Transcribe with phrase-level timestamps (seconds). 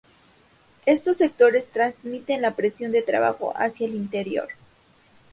[0.87, 4.47] Estos sectores transmiten la presión de trabajo hacia el interior.